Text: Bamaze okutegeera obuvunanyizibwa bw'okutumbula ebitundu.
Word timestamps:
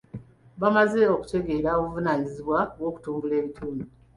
Bamaze 0.61 0.99
okutegeera 1.13 1.69
obuvunanyizibwa 1.79 2.59
bw'okutumbula 2.77 3.33
ebitundu. 3.41 3.85